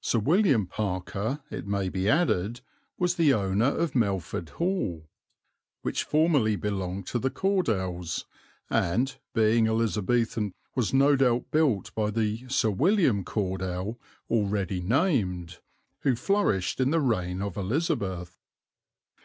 [0.00, 2.62] Sir William Parker, it may be added,
[2.98, 5.08] was the owner of Melford Hall,
[5.82, 8.24] which formerly belonged to the Cordells
[8.70, 15.60] and, being Elizabethan, was no doubt built by the Sir William Cordell already named,
[16.00, 18.40] who flourished in the reign of Elizabeth.